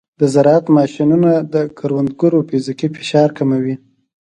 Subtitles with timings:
[0.19, 3.75] د زراعت ماشینونه د کروندګرو فزیکي فشار کموي.